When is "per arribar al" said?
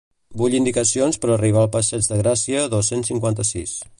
1.25-1.69